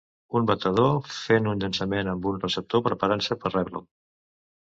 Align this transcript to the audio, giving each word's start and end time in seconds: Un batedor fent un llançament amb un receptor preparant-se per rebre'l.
Un 0.37 0.45
batedor 0.51 0.95
fent 1.17 1.49
un 1.51 1.59
llançament 1.63 2.09
amb 2.13 2.25
un 2.31 2.41
receptor 2.45 2.83
preparant-se 2.87 3.37
per 3.45 3.55
rebre'l. 3.57 3.87